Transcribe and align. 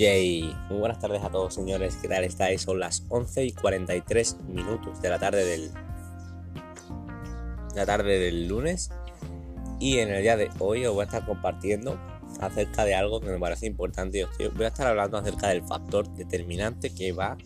Yay, 0.00 0.56
muy 0.70 0.78
buenas 0.78 0.98
tardes 0.98 1.22
a 1.22 1.28
todos 1.28 1.52
señores, 1.52 1.94
¿qué 2.00 2.08
tal 2.08 2.24
estáis? 2.24 2.62
Son 2.62 2.80
las 2.80 3.04
11 3.10 3.44
y 3.44 3.52
43 3.52 4.40
minutos 4.48 5.02
de 5.02 5.10
la 5.10 5.18
tarde 5.18 5.44
del 5.44 5.70
la 7.74 7.84
tarde 7.84 8.18
del 8.18 8.48
lunes 8.48 8.88
y 9.78 9.98
en 9.98 10.08
el 10.08 10.22
día 10.22 10.38
de 10.38 10.48
hoy 10.58 10.86
os 10.86 10.94
voy 10.94 11.02
a 11.02 11.04
estar 11.04 11.26
compartiendo 11.26 12.00
acerca 12.40 12.86
de 12.86 12.94
algo 12.94 13.20
que 13.20 13.26
me 13.26 13.38
parece 13.38 13.66
importante 13.66 14.26
voy 14.56 14.64
a 14.64 14.68
estar 14.68 14.86
hablando 14.86 15.18
acerca 15.18 15.48
del 15.48 15.66
factor 15.66 16.08
determinante 16.14 16.94
que 16.94 17.12
va 17.12 17.36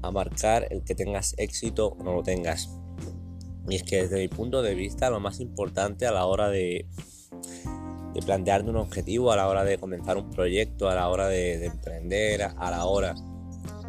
a 0.00 0.10
marcar 0.10 0.66
el 0.70 0.82
que 0.82 0.94
tengas 0.94 1.34
éxito 1.36 1.88
o 1.88 2.02
no 2.02 2.14
lo 2.14 2.22
tengas. 2.22 2.70
Y 3.68 3.76
es 3.76 3.82
que 3.82 4.00
desde 4.00 4.16
mi 4.16 4.28
punto 4.28 4.62
de 4.62 4.74
vista 4.74 5.10
lo 5.10 5.20
más 5.20 5.40
importante 5.40 6.06
a 6.06 6.12
la 6.12 6.24
hora 6.24 6.48
de 6.48 6.86
de 8.16 8.22
plantearte 8.22 8.70
un 8.70 8.76
objetivo 8.76 9.30
a 9.30 9.36
la 9.36 9.46
hora 9.46 9.62
de 9.62 9.76
comenzar 9.76 10.16
un 10.16 10.30
proyecto, 10.30 10.88
a 10.88 10.94
la 10.94 11.08
hora 11.08 11.28
de, 11.28 11.66
emprender, 11.66 12.42
a 12.42 12.70
la 12.70 12.86
hora 12.86 13.14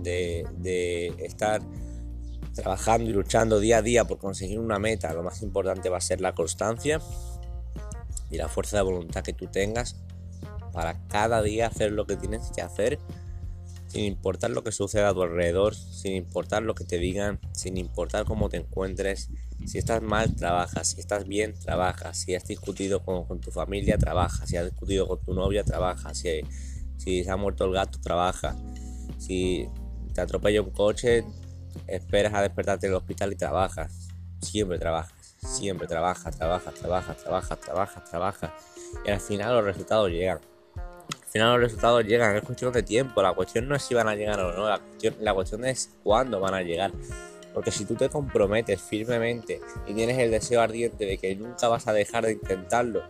de, 0.02 1.16
estar 1.20 1.62
trabajando 2.54 3.10
y 3.10 3.14
luchando 3.14 3.60
día 3.60 3.78
a 3.78 3.82
día 3.82 4.06
por 4.06 4.18
conseguir 4.18 4.60
una 4.60 4.80
meta, 4.80 5.14
lo 5.14 5.24
más 5.24 5.42
importante 5.44 5.90
va 5.90 5.98
a 5.98 6.02
ser 6.02 6.20
la 6.20 6.34
constancia 6.34 7.00
y 8.30 8.38
la 8.38 8.50
fuerza 8.50 8.78
de 8.78 8.84
voluntad 8.84 9.24
que 9.24 9.32
tú 9.32 9.48
tengas 9.48 9.96
para 10.74 11.08
cada 11.08 11.42
día 11.42 11.68
hacer 11.68 11.94
lo 11.94 12.06
que 12.06 12.18
tienes 12.18 12.52
que 12.54 12.62
hacer 12.62 13.00
sin 13.88 14.04
importar 14.04 14.52
lo 14.52 14.64
que 14.64 14.72
suceda 14.72 15.10
a 15.10 15.14
tu 15.14 15.24
alrededor, 15.24 15.76
sin 15.76 16.14
importar 16.14 16.64
lo 16.64 16.76
que 16.76 16.84
te 16.84 16.98
digan, 16.98 17.40
sin 17.54 17.78
importar 17.78 18.26
cómo 18.26 18.50
te 18.50 18.58
encuentres, 18.58 19.30
si 19.66 19.78
estás 19.80 20.02
mal, 20.02 20.36
trabaja. 20.36 20.84
Si 20.84 21.00
estás 21.00 21.28
bien, 21.28 21.54
trabaja. 21.60 22.14
Si 22.14 22.36
has 22.36 22.46
discutido 22.46 23.04
con, 23.04 23.40
tu 23.42 23.52
familia, 23.52 23.98
trabaja. 23.98 24.46
Si 24.46 24.56
has 24.56 24.66
discutido 24.66 25.08
con 25.08 25.20
tu 25.20 25.34
novia, 25.34 25.64
trabaja. 25.64 26.14
Si, 26.14 26.42
si 26.98 27.24
se 27.24 27.32
ha 27.32 27.38
muerto 27.38 27.66
el 27.66 27.74
gato, 27.74 28.00
trabaja. 28.00 28.56
Si 29.18 29.68
te 30.14 30.22
atropella 30.22 30.62
un 30.62 30.70
coche, 30.70 31.26
esperas 31.88 32.34
a 32.34 32.42
despertarte 32.42 32.88
en 32.88 32.94
el 32.94 32.98
hospital 32.98 33.34
y 33.34 33.36
trabajas. 33.36 34.10
Siempre 34.42 34.80
trabajas. 34.80 35.36
Siempre 35.42 35.88
trabajas, 35.88 36.38
trabajas, 36.38 36.74
trabajas, 36.76 37.18
trabajas, 37.18 37.60
trabajas, 37.60 38.04
trabajas. 38.10 38.52
Y 39.06 39.10
al 39.10 39.20
final 39.20 39.56
los 39.56 39.66
resultados 39.66 40.10
llegan. 40.12 40.40
Al 41.38 41.42
final 41.42 41.54
los 41.54 41.62
resultados 41.62 42.04
llegan. 42.04 42.36
Es 42.36 42.42
cuestión 42.42 42.74
de 42.74 42.84
tiempo. 42.84 43.22
La 43.22 43.34
cuestión 43.34 43.68
no 43.68 43.76
es 43.76 43.84
si 43.84 43.94
van 43.94 44.08
a 44.08 44.16
llegar 44.16 44.40
o 44.40 44.54
no. 44.54 44.68
La 44.68 44.80
cuestión, 44.80 45.16
la 45.20 45.34
cuestión 45.34 45.66
es 45.66 45.92
cuándo 46.04 46.40
van 46.40 46.56
a 46.56 46.64
llegar. 46.64 46.92
Porque 47.54 47.72
si 47.72 47.86
tú 47.86 47.96
te 47.96 48.10
comprometes 48.10 48.82
firmemente 48.82 49.62
y 49.86 49.94
tienes 49.94 50.18
el 50.18 50.32
deseo 50.32 50.62
ardiente 50.62 51.06
de 51.06 51.18
que 51.18 51.36
nunca 51.36 51.68
vas 51.68 51.88
a 51.88 51.94
dejar 51.94 52.26
de 52.26 52.34
intentarlo, 52.34 53.04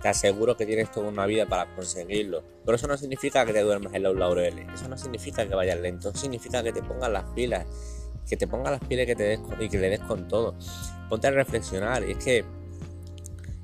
te 0.00 0.08
aseguro 0.08 0.56
que 0.56 0.66
tienes 0.66 0.90
toda 0.90 1.08
una 1.08 1.26
vida 1.26 1.46
para 1.46 1.74
conseguirlo. 1.74 2.42
Pero 2.64 2.76
eso 2.76 2.86
no 2.86 2.96
significa 2.96 3.44
que 3.44 3.52
te 3.52 3.60
duermas 3.60 3.94
en 3.94 4.02
los 4.02 4.16
laureles, 4.16 4.66
eso 4.74 4.88
no 4.88 4.98
significa 4.98 5.46
que 5.48 5.54
vayas 5.54 5.80
lento, 5.80 6.10
eso 6.10 6.18
significa 6.18 6.62
que 6.62 6.72
te 6.72 6.82
pongas 6.82 7.10
las 7.10 7.24
pilas, 7.30 7.66
que 8.28 8.36
te 8.36 8.46
pongas 8.46 8.72
las 8.72 8.80
pilas 8.86 9.04
y 9.04 9.06
que, 9.06 9.16
te 9.16 9.22
des 9.22 9.40
y 9.60 9.68
que 9.68 9.78
le 9.78 9.90
des 9.90 10.00
con 10.00 10.28
todo. 10.28 10.54
Ponte 11.08 11.28
a 11.28 11.30
reflexionar, 11.30 12.06
y 12.06 12.12
es 12.12 12.18
que 12.22 12.44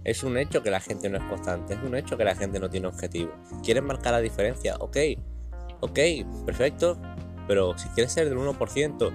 es 0.04 0.22
un 0.22 0.36
hecho 0.36 0.62
que 0.62 0.70
la 0.70 0.80
gente 0.80 1.08
no 1.08 1.18
es 1.18 1.24
constante, 1.24 1.74
es 1.74 1.80
un 1.82 1.94
hecho 1.94 2.16
que 2.16 2.24
la 2.24 2.34
gente 2.34 2.58
no 2.58 2.68
tiene 2.68 2.88
objetivo. 2.88 3.32
¿Quieres 3.62 3.82
marcar 3.82 4.12
la 4.12 4.20
diferencia? 4.20 4.76
Ok, 4.80 4.96
ok, 5.80 5.98
perfecto, 6.44 7.00
pero 7.46 7.76
si 7.78 7.88
quieres 7.90 8.12
ser 8.12 8.28
del 8.28 8.38
1%, 8.38 9.12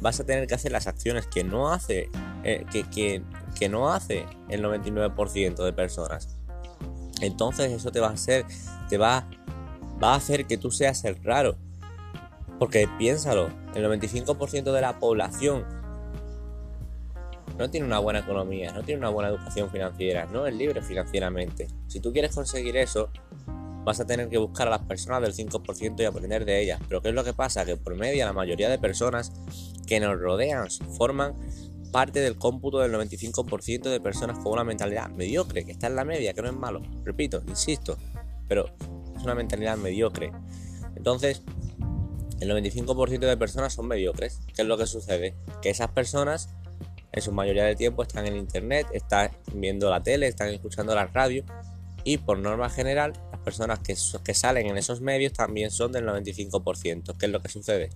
vas 0.00 0.20
a 0.20 0.24
tener 0.24 0.46
que 0.46 0.54
hacer 0.54 0.72
las 0.72 0.86
acciones 0.86 1.26
que 1.26 1.44
no 1.44 1.70
hace, 1.72 2.08
eh, 2.44 2.64
que, 2.70 3.22
que, 3.54 3.68
no 3.68 3.90
hace 3.90 4.26
el 4.48 4.62
99% 4.62 5.64
de 5.64 5.72
personas. 5.72 6.36
Entonces 7.20 7.70
eso 7.70 7.92
te 7.92 8.00
va 8.00 8.08
a 8.08 8.12
hacer, 8.12 8.44
te 8.88 8.98
va, 8.98 9.28
va 10.02 10.14
a 10.14 10.16
hacer 10.16 10.46
que 10.46 10.56
tú 10.56 10.70
seas 10.70 11.04
el 11.04 11.22
raro. 11.22 11.56
Porque 12.58 12.88
piénsalo, 12.98 13.48
el 13.74 13.84
95% 13.84 14.72
de 14.72 14.80
la 14.80 14.98
población 14.98 15.64
no 17.58 17.70
tiene 17.70 17.86
una 17.86 17.98
buena 17.98 18.20
economía, 18.20 18.72
no 18.72 18.82
tiene 18.82 18.98
una 18.98 19.10
buena 19.10 19.30
educación 19.30 19.70
financiera, 19.70 20.26
no 20.26 20.46
es 20.46 20.54
libre 20.54 20.82
financieramente. 20.82 21.68
Si 21.88 22.00
tú 22.00 22.12
quieres 22.12 22.34
conseguir 22.34 22.76
eso, 22.76 23.10
vas 23.84 24.00
a 24.00 24.06
tener 24.06 24.28
que 24.28 24.38
buscar 24.38 24.68
a 24.68 24.70
las 24.70 24.82
personas 24.82 25.22
del 25.22 25.34
5% 25.34 26.00
y 26.00 26.04
aprender 26.04 26.44
de 26.44 26.62
ellas. 26.62 26.80
Pero 26.88 27.02
¿qué 27.02 27.08
es 27.08 27.14
lo 27.14 27.24
que 27.24 27.34
pasa? 27.34 27.64
Que 27.64 27.76
por 27.76 27.94
media 27.94 28.24
la 28.24 28.32
mayoría 28.32 28.68
de 28.68 28.78
personas 28.78 29.32
que 29.86 30.00
nos 30.00 30.18
rodean 30.18 30.68
forman 30.96 31.34
parte 31.90 32.20
del 32.20 32.36
cómputo 32.36 32.78
del 32.78 32.92
95% 32.92 33.90
de 33.90 34.00
personas 34.00 34.38
con 34.38 34.52
una 34.52 34.64
mentalidad 34.64 35.10
mediocre, 35.10 35.64
que 35.64 35.72
está 35.72 35.88
en 35.88 35.96
la 35.96 36.04
media, 36.04 36.32
que 36.32 36.42
no 36.42 36.48
es 36.48 36.54
malo. 36.54 36.80
Repito, 37.04 37.42
insisto, 37.46 37.98
pero 38.48 38.66
es 39.16 39.22
una 39.22 39.34
mentalidad 39.34 39.76
mediocre. 39.76 40.32
Entonces, 40.96 41.42
el 42.40 42.50
95% 42.50 43.18
de 43.18 43.36
personas 43.36 43.74
son 43.74 43.86
mediocres. 43.86 44.40
¿Qué 44.54 44.62
es 44.62 44.68
lo 44.68 44.78
que 44.78 44.86
sucede? 44.86 45.36
Que 45.60 45.70
esas 45.70 45.88
personas 45.88 46.48
en 47.12 47.22
su 47.22 47.32
mayoría 47.32 47.64
del 47.64 47.76
tiempo 47.76 48.02
están 48.02 48.26
en 48.26 48.36
internet, 48.36 48.86
están 48.92 49.30
viendo 49.52 49.90
la 49.90 50.02
tele, 50.02 50.26
están 50.26 50.48
escuchando 50.48 50.94
la 50.94 51.06
radio 51.06 51.44
y 52.04 52.18
por 52.18 52.38
norma 52.38 52.68
general 52.70 53.12
las 53.30 53.40
personas 53.40 53.78
que, 53.80 53.94
que 54.24 54.34
salen 54.34 54.66
en 54.66 54.78
esos 54.78 55.00
medios 55.00 55.32
también 55.32 55.70
son 55.70 55.92
del 55.92 56.06
95%. 56.06 57.16
¿Qué 57.16 57.26
es 57.26 57.32
lo 57.32 57.42
que 57.42 57.48
sucede? 57.48 57.90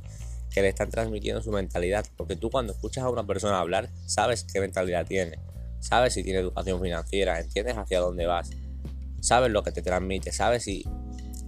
Que 0.51 0.63
le 0.63 0.69
están 0.69 0.91
transmitiendo 0.91 1.43
su 1.43 1.51
mentalidad, 1.51 2.07
porque 2.17 2.37
tú 2.37 2.51
cuando 2.51 2.73
escuchas 2.73 3.05
a 3.05 3.11
una 3.11 3.27
persona 3.27 3.59
hablar 3.59 3.89
sabes 4.07 4.45
qué 4.45 4.61
mentalidad 4.61 5.07
tiene, 5.07 5.39
sabes 5.81 6.15
si 6.15 6.23
tiene 6.23 6.41
educación 6.41 6.81
financiera, 6.81 7.41
entiendes 7.41 7.77
hacia 7.77 8.01
dónde 8.01 8.27
vas, 8.27 8.51
sabes 9.21 9.51
lo 9.51 9.63
que 9.63 9.73
te 9.73 9.83
transmite, 9.83 10.33
sabes 10.33 10.65
si... 10.65 10.85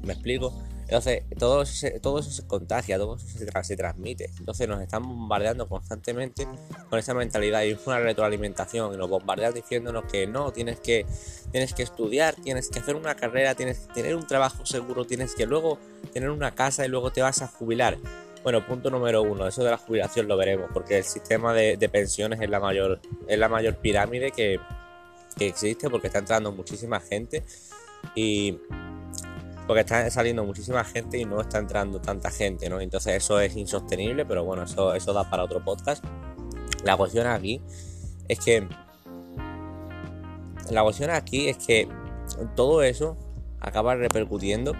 ¿Me 0.02 0.14
explico? 0.14 0.56
Entonces, 0.88 1.22
todo 1.38 1.60
eso, 1.60 1.74
se, 1.74 2.00
todo 2.00 2.18
eso 2.18 2.30
se 2.30 2.46
contagia, 2.46 2.96
todo 2.96 3.16
eso 3.16 3.26
se, 3.62 3.76
transmite. 3.76 4.30
Entonces, 4.38 4.66
nos 4.66 4.80
están 4.80 5.02
bombardeando 5.02 5.68
constantemente 5.68 6.48
con 6.88 6.98
esa 6.98 7.12
mentalidad 7.12 7.62
y 7.64 7.72
es 7.72 7.86
una 7.86 7.98
retroalimentación. 7.98 8.94
Y 8.94 8.96
nos 8.96 9.10
bombardean 9.10 9.52
diciéndonos 9.52 10.04
que 10.10 10.26
no, 10.26 10.50
tienes 10.50 10.80
que, 10.80 11.04
tienes 11.52 11.74
que 11.74 11.82
estudiar, 11.82 12.36
tienes 12.36 12.70
que 12.70 12.78
hacer 12.78 12.96
una 12.96 13.14
carrera, 13.16 13.54
tienes 13.54 13.80
que 13.80 13.92
tener 13.92 14.16
un 14.16 14.26
trabajo 14.26 14.64
seguro, 14.64 15.04
tienes 15.04 15.34
que 15.34 15.44
luego 15.44 15.78
tener 16.14 16.30
una 16.30 16.54
casa 16.54 16.86
y 16.86 16.88
luego 16.88 17.12
te 17.12 17.20
vas 17.20 17.42
a 17.42 17.48
jubilar. 17.48 17.98
Bueno, 18.42 18.66
punto 18.66 18.88
número 18.88 19.20
uno, 19.20 19.46
eso 19.46 19.62
de 19.62 19.70
la 19.70 19.76
jubilación 19.76 20.26
lo 20.26 20.38
veremos, 20.38 20.70
porque 20.72 20.98
el 20.98 21.04
sistema 21.04 21.52
de, 21.52 21.76
pensiones 21.92 22.40
es 22.40 22.48
la 22.48 22.60
mayor, 22.60 22.98
es 23.26 23.38
la 23.38 23.50
mayor 23.50 23.76
pirámide 23.76 24.30
que, 24.30 24.58
que 25.36 25.48
existe, 25.48 25.90
porque 25.90 26.06
está 26.06 26.20
entrando 26.20 26.50
muchísima 26.50 26.98
gente 26.98 27.44
y 28.14 28.58
porque 29.68 29.82
está 29.82 30.10
saliendo 30.10 30.44
muchísima 30.44 30.82
gente 30.82 31.18
y 31.18 31.26
no 31.26 31.42
está 31.42 31.58
entrando 31.58 32.00
tanta 32.00 32.30
gente, 32.30 32.70
¿no? 32.70 32.80
Entonces 32.80 33.16
eso 33.16 33.38
es 33.38 33.54
insostenible, 33.54 34.24
pero 34.24 34.42
bueno, 34.42 34.62
eso, 34.62 34.94
eso 34.94 35.12
da 35.12 35.28
para 35.28 35.44
otro 35.44 35.62
podcast. 35.62 36.02
La 36.84 36.96
cuestión 36.96 37.26
aquí 37.26 37.60
es 38.28 38.40
que. 38.40 38.66
La 40.70 40.82
cuestión 40.82 41.10
aquí 41.10 41.50
es 41.50 41.58
que 41.58 41.86
todo 42.56 42.82
eso 42.82 43.18
acaba 43.60 43.94
repercutiendo 43.94 44.72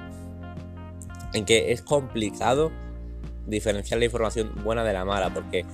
en 1.35 1.45
que 1.45 1.73
es 1.73 1.83
complicado 1.83 2.73
diferenciar 3.47 3.99
la 3.99 4.07
información 4.07 4.53
buena 4.65 4.85
de 4.85 4.95
la 4.95 5.05
mala, 5.05 5.33
porque 5.35 5.67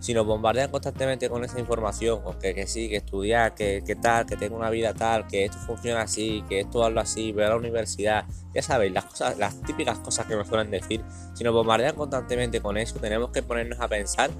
si 0.00 0.14
nos 0.14 0.26
bombardean 0.26 0.70
constantemente 0.70 1.28
con 1.28 1.44
esa 1.44 1.60
información, 1.60 2.20
o 2.24 2.38
que, 2.38 2.66
sí, 2.66 2.88
que 2.88 2.96
estudiar, 2.96 3.54
que, 3.54 3.82
tal, 4.00 4.26
que 4.26 4.36
tengo 4.36 4.56
una 4.56 4.70
vida 4.70 4.94
tal, 4.94 5.26
que 5.26 5.44
esto 5.44 5.58
funciona 5.58 6.02
así, 6.02 6.42
que 6.48 6.60
esto 6.60 6.82
hablo 6.82 7.00
así, 7.00 7.32
voy 7.32 7.44
a 7.44 7.50
la 7.50 7.56
universidad, 7.56 8.24
ya 8.54 8.62
sabéis, 8.62 8.92
las 8.92 9.04
cosas, 9.04 9.38
las 9.38 9.60
típicas 9.62 9.98
cosas 9.98 10.26
que 10.26 10.36
me 10.36 10.44
suelen 10.44 10.70
decir, 10.70 11.04
si 11.34 11.44
nos 11.44 11.52
bombardean 11.52 11.94
constantemente 11.94 12.60
con 12.60 12.78
eso, 12.78 12.98
tenemos 12.98 13.30
que 13.30 13.42
ponernos 13.42 13.78
a 13.78 13.88
pensar 13.88 14.30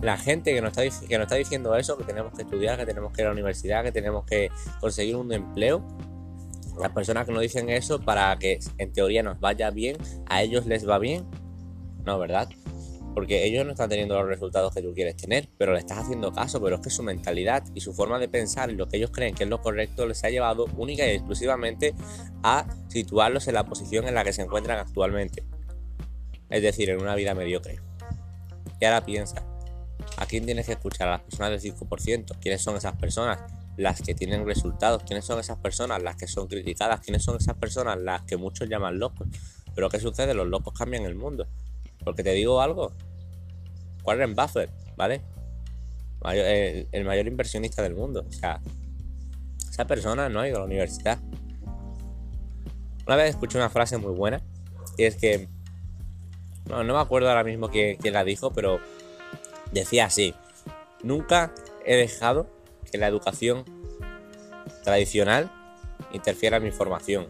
la 0.00 0.16
gente 0.16 0.54
que 0.54 0.60
nos, 0.60 0.76
está, 0.76 1.06
que 1.06 1.18
nos 1.18 1.26
está 1.26 1.36
diciendo 1.36 1.76
eso, 1.76 1.96
que 1.98 2.04
tenemos 2.04 2.32
que 2.32 2.42
estudiar, 2.42 2.78
que 2.78 2.86
tenemos 2.86 3.12
que 3.12 3.22
ir 3.22 3.26
a 3.26 3.28
la 3.28 3.34
universidad, 3.34 3.84
que 3.84 3.92
tenemos 3.92 4.24
que 4.24 4.50
conseguir 4.80 5.16
un 5.16 5.32
empleo, 5.32 5.84
las 6.78 6.92
personas 6.92 7.26
que 7.26 7.32
nos 7.32 7.42
dicen 7.42 7.68
eso 7.68 8.00
para 8.00 8.36
que 8.38 8.58
en 8.78 8.92
teoría 8.92 9.22
nos 9.22 9.38
vaya 9.38 9.70
bien, 9.70 9.96
a 10.26 10.42
ellos 10.42 10.66
les 10.66 10.88
va 10.88 10.98
bien, 10.98 11.26
no, 12.04 12.18
¿verdad? 12.18 12.48
Porque 13.14 13.46
ellos 13.46 13.64
no 13.64 13.72
están 13.72 13.88
teniendo 13.88 14.16
los 14.16 14.26
resultados 14.26 14.74
que 14.74 14.82
tú 14.82 14.92
quieres 14.92 15.16
tener, 15.16 15.48
pero 15.56 15.72
le 15.72 15.78
estás 15.78 15.98
haciendo 15.98 16.32
caso, 16.32 16.60
pero 16.60 16.76
es 16.76 16.82
que 16.82 16.90
su 16.90 17.02
mentalidad 17.02 17.64
y 17.74 17.80
su 17.80 17.94
forma 17.94 18.18
de 18.18 18.28
pensar 18.28 18.72
lo 18.72 18.88
que 18.88 18.96
ellos 18.96 19.10
creen 19.10 19.34
que 19.34 19.44
es 19.44 19.50
lo 19.50 19.62
correcto 19.62 20.06
les 20.06 20.22
ha 20.24 20.30
llevado 20.30 20.66
única 20.76 21.06
y 21.06 21.10
exclusivamente 21.10 21.94
a 22.42 22.66
situarlos 22.88 23.46
en 23.48 23.54
la 23.54 23.64
posición 23.64 24.08
en 24.08 24.14
la 24.14 24.24
que 24.24 24.32
se 24.32 24.42
encuentran 24.42 24.78
actualmente. 24.78 25.44
Es 26.50 26.62
decir, 26.62 26.90
en 26.90 27.00
una 27.00 27.14
vida 27.14 27.34
mediocre. 27.34 27.80
Y 28.80 28.84
ahora 28.84 29.04
piensa, 29.04 29.42
¿a 30.16 30.26
quién 30.26 30.44
tienes 30.44 30.66
que 30.66 30.72
escuchar? 30.72 31.08
A 31.08 31.10
las 31.12 31.20
personas 31.22 31.62
del 31.62 31.74
5%. 31.74 32.38
¿Quiénes 32.40 32.62
son 32.62 32.76
esas 32.76 32.96
personas? 32.96 33.40
Las 33.76 34.02
que 34.02 34.14
tienen 34.14 34.46
resultados. 34.46 35.02
¿Quiénes 35.04 35.24
son 35.24 35.40
esas 35.40 35.58
personas? 35.58 36.02
Las 36.02 36.16
que 36.16 36.26
son 36.26 36.46
criticadas. 36.46 37.00
¿Quiénes 37.00 37.24
son 37.24 37.36
esas 37.36 37.56
personas? 37.56 37.98
Las 37.98 38.22
que 38.22 38.36
muchos 38.36 38.68
llaman 38.68 38.98
locos. 38.98 39.26
Pero 39.74 39.88
¿qué 39.88 39.98
sucede? 39.98 40.34
Los 40.34 40.46
locos 40.46 40.74
cambian 40.76 41.04
el 41.04 41.14
mundo. 41.14 41.46
Porque 42.04 42.22
te 42.22 42.32
digo 42.32 42.60
algo, 42.60 42.92
Warren 44.04 44.34
Buffett, 44.34 44.70
¿vale? 44.96 45.22
el, 46.32 47.04
mayor 47.04 47.26
inversionista 47.26 47.82
del 47.82 47.94
mundo. 47.94 48.24
O 48.28 48.32
sea, 48.32 48.60
esa 49.70 49.86
persona 49.86 50.28
no 50.28 50.40
ha 50.40 50.48
ido 50.48 50.56
a 50.56 50.60
la 50.60 50.66
universidad. 50.66 51.18
Una 53.06 53.16
vez 53.16 53.30
escuché 53.30 53.58
una 53.58 53.68
frase 53.68 53.98
muy 53.98 54.12
buena 54.12 54.40
Y 54.96 55.04
es 55.04 55.16
que, 55.16 55.48
no, 56.68 56.82
no 56.84 56.94
me 56.94 57.00
acuerdo 57.00 57.28
ahora 57.28 57.44
mismo 57.44 57.68
quién, 57.68 57.96
quién 57.96 58.14
la 58.14 58.24
dijo, 58.24 58.52
pero 58.52 58.80
decía 59.72 60.06
así, 60.06 60.34
nunca 61.02 61.52
he 61.84 61.96
dejado 61.96 62.46
que 62.90 62.96
la 62.96 63.08
educación 63.08 63.64
tradicional 64.84 65.50
interfiera 66.12 66.56
en 66.58 66.64
mi 66.64 66.70
formación. 66.70 67.26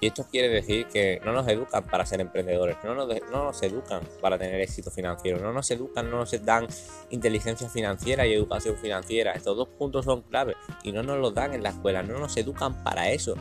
Y 0.00 0.06
esto 0.06 0.26
quiere 0.30 0.48
decir 0.48 0.86
que 0.86 1.20
no 1.24 1.32
nos 1.32 1.46
educan 1.46 1.84
para 1.84 2.06
ser 2.06 2.20
emprendedores, 2.20 2.76
no 2.84 2.94
nos, 2.94 3.08
no 3.30 3.44
nos, 3.44 3.62
educan 3.62 4.02
para 4.22 4.38
tener 4.38 4.60
éxito 4.60 4.90
financiero, 4.90 5.38
no 5.38 5.52
nos 5.52 5.70
educan, 5.70 6.10
no 6.10 6.16
nos 6.16 6.44
dan 6.44 6.66
inteligencia 7.10 7.68
financiera 7.68 8.26
y 8.26 8.32
educación 8.32 8.76
financiera. 8.76 9.32
Estos 9.32 9.56
dos 9.56 9.68
puntos 9.68 10.06
son 10.06 10.22
claves 10.22 10.56
y 10.82 10.92
no 10.92 11.02
nos 11.02 11.18
los 11.18 11.34
dan 11.34 11.52
en 11.52 11.62
la 11.62 11.70
escuela, 11.70 12.02
no 12.02 12.18
nos 12.18 12.36
educan 12.38 12.82
para 12.82 13.10
eso. 13.10 13.34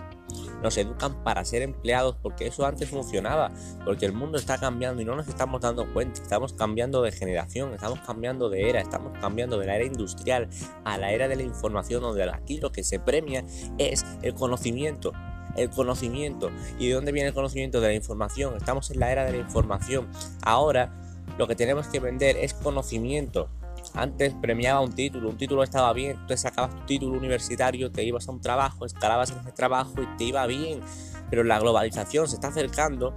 Nos 0.62 0.78
educan 0.78 1.24
para 1.24 1.46
ser 1.46 1.62
empleados 1.62 2.18
porque 2.22 2.48
eso 2.48 2.66
antes 2.66 2.90
funcionaba, 2.90 3.52
porque 3.86 4.06
el 4.06 4.14
mundo 4.14 4.38
está 4.38 4.58
cambiando 4.58 5.02
y 5.02 5.06
no 5.06 5.16
nos 5.16 5.28
estamos 5.28 5.62
dando 5.62 5.92
cuenta, 5.94 6.22
estamos 6.22 6.54
cambiando 6.54 7.02
de 7.02 7.12
generación, 7.12 7.74
estamos 7.74 8.00
cambiando 8.02 8.50
de 8.50 8.70
era, 8.70 8.82
estamos 8.82 9.18
cambiando 9.20 9.58
de 9.58 9.66
la 9.66 9.78
era 9.78 9.86
industrial 9.86 10.50
a 10.84 10.98
la 10.98 11.12
era 11.12 11.30
de 11.30 11.38
la 11.38 11.44
información 11.44 12.02
donde 12.02 12.30
aquí 12.30 12.60
lo 12.60 12.72
que 12.72 12.84
se 12.84 13.00
premia 13.00 13.46
es 13.78 14.06
el 14.22 14.34
conocimiento, 14.34 15.14
el 15.60 15.70
conocimiento. 15.70 16.52
¿Y 16.78 16.88
de 16.88 16.94
dónde 16.94 17.12
viene 17.12 17.30
el 17.30 17.34
conocimiento? 17.34 17.82
De 17.82 17.88
la 17.88 17.94
información. 17.94 18.56
Estamos 18.56 18.90
en 18.92 19.00
la 19.00 19.12
era 19.12 19.26
de 19.26 19.32
la 19.32 19.38
información. 19.38 20.08
Ahora 20.42 20.92
lo 21.38 21.48
que 21.48 21.56
tenemos 21.56 21.88
que 21.88 22.00
vender 22.00 22.38
es 22.38 22.54
conocimiento. 22.54 23.50
Antes 23.94 24.34
premiaba 24.42 24.82
un 24.82 24.94
título, 24.94 25.30
un 25.30 25.38
título 25.38 25.64
estaba 25.64 25.92
bien, 25.94 26.18
tú 26.28 26.36
sacabas 26.38 26.76
tu 26.76 26.86
título 26.86 27.18
universitario, 27.18 27.92
te 27.92 28.04
ibas 28.04 28.28
a 28.28 28.32
un 28.32 28.42
trabajo, 28.42 28.86
escalabas 28.86 29.32
en 29.32 29.40
ese 29.40 29.52
trabajo 29.52 29.94
y 30.02 30.18
te 30.18 30.26
iba 30.26 30.46
bien. 30.48 30.82
Pero 31.30 31.44
la 31.44 31.60
globalización 31.60 32.28
se 32.28 32.36
está 32.36 32.50
acercando, 32.50 33.14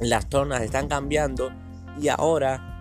las 0.00 0.26
zonas 0.30 0.62
están 0.62 0.88
cambiando 0.88 1.50
y 2.00 2.08
ahora 2.08 2.75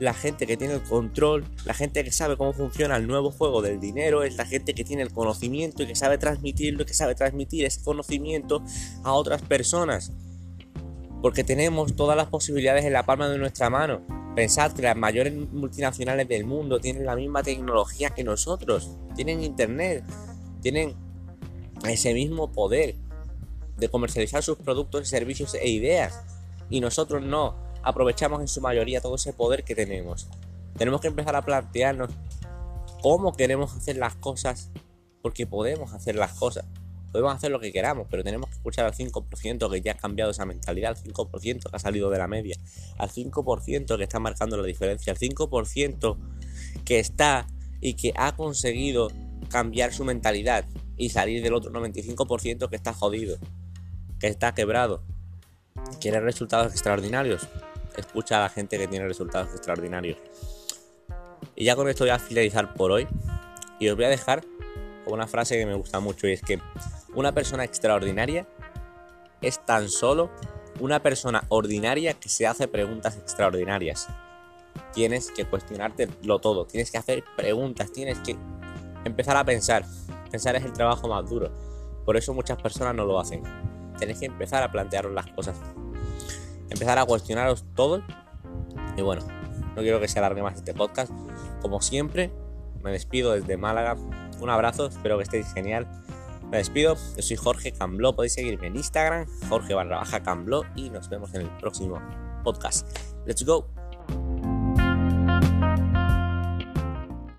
la 0.00 0.14
gente 0.14 0.46
que 0.46 0.56
tiene 0.56 0.74
el 0.74 0.82
control, 0.82 1.44
la 1.66 1.74
gente 1.74 2.02
que 2.02 2.10
sabe 2.10 2.38
cómo 2.38 2.54
funciona 2.54 2.96
el 2.96 3.06
nuevo 3.06 3.30
juego 3.30 3.60
del 3.60 3.78
dinero, 3.78 4.22
es 4.22 4.36
la 4.36 4.46
gente 4.46 4.74
que 4.74 4.82
tiene 4.82 5.02
el 5.02 5.12
conocimiento 5.12 5.82
y 5.82 5.86
que 5.86 5.94
sabe 5.94 6.16
transmitirlo, 6.16 6.86
que 6.86 6.94
sabe 6.94 7.14
transmitir 7.14 7.66
ese 7.66 7.84
conocimiento 7.84 8.64
a 9.04 9.12
otras 9.12 9.42
personas. 9.42 10.10
Porque 11.20 11.44
tenemos 11.44 11.94
todas 11.96 12.16
las 12.16 12.28
posibilidades 12.28 12.86
en 12.86 12.94
la 12.94 13.04
palma 13.04 13.28
de 13.28 13.36
nuestra 13.36 13.68
mano. 13.68 14.00
Pensad 14.34 14.72
que 14.72 14.80
las 14.80 14.96
mayores 14.96 15.34
multinacionales 15.34 16.26
del 16.26 16.46
mundo 16.46 16.80
tienen 16.80 17.04
la 17.04 17.14
misma 17.14 17.42
tecnología 17.42 18.08
que 18.08 18.24
nosotros, 18.24 18.96
tienen 19.14 19.42
internet, 19.42 20.02
tienen 20.62 20.94
ese 21.86 22.14
mismo 22.14 22.50
poder 22.52 22.94
de 23.76 23.88
comercializar 23.90 24.42
sus 24.42 24.56
productos, 24.56 25.08
servicios 25.08 25.54
e 25.54 25.68
ideas. 25.68 26.18
Y 26.70 26.80
nosotros 26.80 27.22
no 27.22 27.69
aprovechamos 27.82 28.40
en 28.40 28.48
su 28.48 28.60
mayoría 28.60 29.00
todo 29.00 29.16
ese 29.16 29.32
poder 29.32 29.64
que 29.64 29.74
tenemos. 29.74 30.28
Tenemos 30.76 31.00
que 31.00 31.08
empezar 31.08 31.36
a 31.36 31.42
plantearnos 31.42 32.10
cómo 33.02 33.32
queremos 33.32 33.74
hacer 33.74 33.96
las 33.96 34.14
cosas, 34.16 34.70
porque 35.22 35.46
podemos 35.46 35.92
hacer 35.92 36.14
las 36.16 36.32
cosas. 36.32 36.64
Podemos 37.12 37.34
hacer 37.34 37.50
lo 37.50 37.58
que 37.58 37.72
queramos, 37.72 38.06
pero 38.08 38.22
tenemos 38.22 38.48
que 38.50 38.56
escuchar 38.56 38.86
al 38.86 38.94
5% 38.94 39.70
que 39.70 39.80
ya 39.80 39.92
ha 39.92 39.96
cambiado 39.96 40.30
esa 40.30 40.46
mentalidad, 40.46 40.96
al 40.96 41.02
5% 41.02 41.70
que 41.70 41.76
ha 41.76 41.78
salido 41.78 42.08
de 42.08 42.18
la 42.18 42.28
media, 42.28 42.56
al 42.98 43.10
5% 43.10 43.96
que 43.96 44.02
está 44.04 44.20
marcando 44.20 44.56
la 44.56 44.62
diferencia, 44.62 45.12
al 45.12 45.18
5% 45.18 46.16
que 46.84 47.00
está 47.00 47.48
y 47.80 47.94
que 47.94 48.12
ha 48.16 48.36
conseguido 48.36 49.08
cambiar 49.48 49.92
su 49.92 50.04
mentalidad 50.04 50.66
y 50.96 51.10
salir 51.10 51.42
del 51.42 51.54
otro 51.54 51.72
95% 51.72 52.68
que 52.68 52.76
está 52.76 52.92
jodido, 52.92 53.38
que 54.20 54.28
está 54.28 54.54
quebrado. 54.54 55.02
¿Quiere 56.00 56.20
resultados 56.20 56.72
extraordinarios? 56.72 57.48
Escucha 57.96 58.38
a 58.38 58.40
la 58.40 58.48
gente 58.48 58.78
que 58.78 58.88
tiene 58.88 59.06
resultados 59.06 59.50
extraordinarios. 59.50 60.18
Y 61.54 61.64
ya 61.64 61.76
con 61.76 61.88
esto 61.88 62.04
voy 62.04 62.10
a 62.10 62.18
finalizar 62.18 62.74
por 62.74 62.92
hoy. 62.92 63.06
Y 63.78 63.88
os 63.88 63.96
voy 63.96 64.04
a 64.04 64.08
dejar 64.08 64.42
con 65.04 65.14
una 65.14 65.26
frase 65.26 65.58
que 65.58 65.66
me 65.66 65.74
gusta 65.74 66.00
mucho 66.00 66.26
y 66.26 66.32
es 66.32 66.42
que 66.42 66.60
una 67.14 67.32
persona 67.32 67.64
extraordinaria 67.64 68.46
es 69.40 69.64
tan 69.64 69.88
solo 69.88 70.30
una 70.80 71.02
persona 71.02 71.44
ordinaria 71.48 72.14
que 72.14 72.28
se 72.28 72.46
hace 72.46 72.68
preguntas 72.68 73.16
extraordinarias. 73.16 74.08
Tienes 74.92 75.30
que 75.30 75.44
cuestionártelo 75.44 76.38
todo, 76.38 76.66
tienes 76.66 76.90
que 76.90 76.98
hacer 76.98 77.24
preguntas, 77.36 77.92
tienes 77.92 78.18
que 78.18 78.36
empezar 79.04 79.36
a 79.36 79.44
pensar. 79.44 79.84
Pensar 80.30 80.56
es 80.56 80.64
el 80.64 80.72
trabajo 80.72 81.08
más 81.08 81.28
duro. 81.28 81.50
Por 82.04 82.16
eso 82.16 82.32
muchas 82.34 82.60
personas 82.60 82.94
no 82.94 83.04
lo 83.04 83.18
hacen. 83.18 83.42
Tenéis 83.98 84.20
que 84.20 84.26
empezar 84.26 84.62
a 84.62 84.70
plantearos 84.70 85.12
las 85.12 85.26
cosas 85.28 85.56
empezar 86.70 86.98
a 86.98 87.04
cuestionaros 87.04 87.64
todo. 87.74 88.02
Y 88.96 89.02
bueno, 89.02 89.22
no 89.76 89.82
quiero 89.82 90.00
que 90.00 90.08
se 90.08 90.18
alargue 90.18 90.42
más 90.42 90.56
este 90.56 90.74
podcast. 90.74 91.12
Como 91.60 91.80
siempre, 91.80 92.32
me 92.82 92.90
despido 92.92 93.32
desde 93.32 93.56
Málaga. 93.56 93.96
Un 94.40 94.50
abrazo, 94.50 94.86
espero 94.86 95.18
que 95.18 95.24
estéis 95.24 95.52
genial. 95.52 95.86
Me 96.50 96.56
despido, 96.56 96.96
yo 97.16 97.22
soy 97.22 97.36
Jorge 97.36 97.72
Cambló, 97.72 98.14
podéis 98.16 98.32
seguirme 98.34 98.66
en 98.66 98.76
Instagram, 98.76 99.26
Jorge 99.48 99.74
barra 99.74 99.98
baja 99.98 100.20
Cambló 100.20 100.64
y 100.74 100.90
nos 100.90 101.08
vemos 101.08 101.32
en 101.34 101.42
el 101.42 101.50
próximo 101.58 102.00
podcast. 102.42 102.88
Let's 103.24 103.44
go. 103.44 103.79